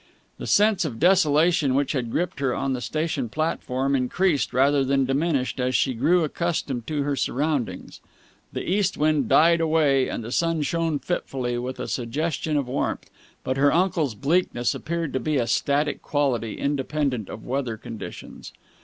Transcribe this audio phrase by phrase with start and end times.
[0.39, 5.05] The sense of desolation which had gripped her on the station platform increased rather than
[5.05, 7.99] diminished as she grew accustomed to her surroundings.
[8.51, 13.11] The east wind died away, and the sun shone fitfully with a suggestion of warmth,
[13.43, 18.53] but her uncle's bleakness appeared to be a static quality, independent of weather conditions.